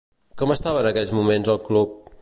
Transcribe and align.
Com 0.41 0.53
estava 0.55 0.81
en 0.85 0.89
aquells 0.93 1.15
moments 1.19 1.55
el 1.57 1.63
club? 1.71 1.99